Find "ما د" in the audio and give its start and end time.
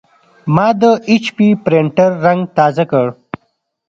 0.55-0.83